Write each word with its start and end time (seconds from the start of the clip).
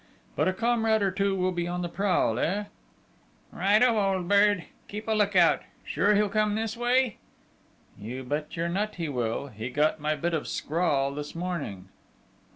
But 0.35 0.47
a 0.47 0.53
comrade 0.53 1.03
or 1.03 1.11
two 1.11 1.35
will 1.35 1.51
be 1.51 1.67
on 1.67 1.83
the 1.83 1.87
prowl, 1.87 2.39
eh?" 2.39 2.63
"Right 3.51 3.83
o, 3.83 3.99
old 3.99 4.27
bird!... 4.27 4.63
Keep 4.87 5.07
a 5.07 5.11
lookout!... 5.11 5.61
Sure 5.85 6.15
he'll 6.15 6.27
come 6.27 6.55
this 6.55 6.75
way?" 6.75 7.17
"You 7.99 8.23
bet 8.23 8.55
your 8.57 8.67
nut 8.67 8.95
he 8.95 9.07
will!... 9.09 9.49
He 9.49 9.69
got 9.69 9.99
my 9.99 10.15
bit 10.15 10.33
of 10.33 10.41
a 10.41 10.45
scrawl 10.45 11.13
this 11.13 11.35
morning...." 11.35 11.89